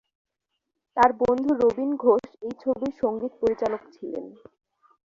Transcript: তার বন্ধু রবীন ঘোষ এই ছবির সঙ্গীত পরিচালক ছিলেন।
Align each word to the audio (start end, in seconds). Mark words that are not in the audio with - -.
তার 0.97 1.11
বন্ধু 1.21 1.51
রবীন 1.61 1.91
ঘোষ 2.03 2.23
এই 2.41 2.53
ছবির 2.61 2.93
সঙ্গীত 3.01 3.33
পরিচালক 3.41 3.81
ছিলেন। 3.93 4.25